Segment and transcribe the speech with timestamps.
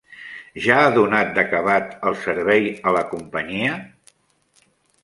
[0.67, 3.79] Ja ha donat d'acabat el servei a la companyia?